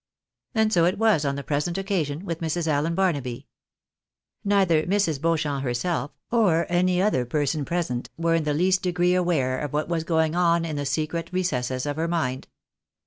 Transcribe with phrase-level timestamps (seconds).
[0.55, 2.65] And so it was on the present occasion with Mrs.
[2.65, 3.45] Allen Barnaby.
[4.43, 5.21] Neither Mrs.
[5.21, 9.89] Beauchamp herself, nor any other person present, were in the least degree aware of what
[9.89, 12.47] was going on in the secret recesses of her mind.